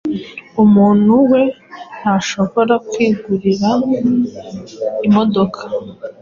[0.63, 1.41] Umuntu we
[1.99, 3.69] ntashobora kwigurira
[5.07, 5.61] imodoka